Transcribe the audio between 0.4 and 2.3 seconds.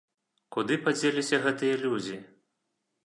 Куды падзеліся гэтыя людзі?